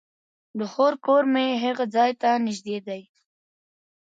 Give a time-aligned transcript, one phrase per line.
[0.57, 3.01] د خور کور مې هغې ځای ته نژدې دی